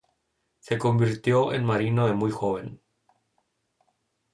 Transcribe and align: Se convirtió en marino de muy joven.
Se 0.61 0.79
convirtió 0.79 1.53
en 1.53 1.63
marino 1.63 2.07
de 2.07 2.13
muy 2.13 2.31
joven. 2.31 2.81